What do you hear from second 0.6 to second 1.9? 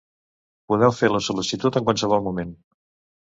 Podeu fer la sol·licitud en